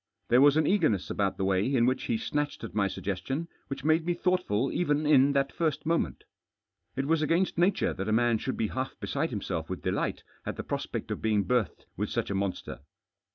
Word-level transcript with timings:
There 0.29 0.41
was 0.41 0.57
an 0.57 0.65
eager 0.65 0.89
ness 0.89 1.09
afcout 1.09 1.37
the 1.37 1.45
way 1.45 1.63
in 1.71 1.85
which 1.85 2.05
he 2.05 2.17
snatched 2.17 2.63
at 2.63 2.73
my 2.73 2.87
suggestion 2.87 3.47
which 3.67 3.83
made 3.83 4.03
me 4.03 4.15
thonghtful 4.15 4.73
even 4.73 5.05
in 5.05 5.33
that 5.33 5.51
first 5.53 5.85
moment 5.85 6.23
It 6.95 7.05
was 7.05 7.21
against 7.21 7.59
nature 7.59 7.93
that 7.93 8.09
a 8.09 8.11
man 8.11 8.39
should 8.39 8.57
]>e 8.57 8.69
half 8.71 8.99
beside 8.99 9.29
himself 9.29 9.69
with 9.69 9.83
delight 9.83 10.23
at 10.43 10.55
the 10.55 10.63
prospect 10.63 11.07
pf 11.11 11.21
being 11.21 11.43
berthed 11.43 11.85
with 11.97 12.09
such 12.09 12.31
a 12.31 12.33
monster. 12.33 12.79